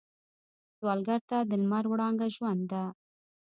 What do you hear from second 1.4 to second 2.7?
د لمر وړانګه ژوند